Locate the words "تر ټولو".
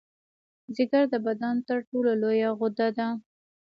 1.67-2.11